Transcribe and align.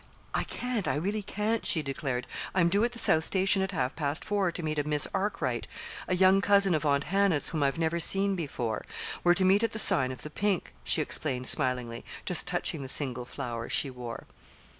"I 0.33 0.45
can't 0.45 0.87
I 0.87 0.95
really 0.95 1.21
can't," 1.21 1.63
she 1.63 1.83
declared. 1.83 2.25
"I'm 2.55 2.69
due 2.69 2.83
at 2.83 2.93
the 2.93 2.97
South 2.97 3.23
Station 3.23 3.61
at 3.61 3.71
half 3.71 3.95
past 3.95 4.25
four 4.25 4.51
to 4.51 4.63
meet 4.63 4.79
a 4.79 4.83
Miss 4.83 5.07
Arkwright, 5.13 5.67
a 6.07 6.15
young 6.15 6.41
cousin 6.41 6.73
of 6.73 6.87
Aunt 6.87 7.03
Hannah's, 7.03 7.49
whom 7.49 7.61
I've 7.61 7.77
never 7.77 7.99
seen 7.99 8.35
before. 8.35 8.83
We're 9.23 9.35
to 9.35 9.45
meet 9.45 9.61
at 9.61 9.73
the 9.73 9.77
sign 9.77 10.11
of 10.11 10.23
the 10.23 10.31
pink," 10.31 10.73
she 10.83 11.03
explained 11.03 11.45
smilingly, 11.45 12.03
just 12.25 12.47
touching 12.47 12.81
the 12.81 12.89
single 12.89 13.25
flower 13.25 13.69
she 13.69 13.91
wore. 13.91 14.25